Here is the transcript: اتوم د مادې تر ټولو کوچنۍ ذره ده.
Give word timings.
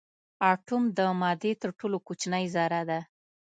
اتوم 0.51 0.83
د 0.97 0.99
مادې 1.19 1.51
تر 1.61 1.69
ټولو 1.79 1.97
کوچنۍ 2.07 2.45
ذره 2.55 2.81
ده. 2.89 2.99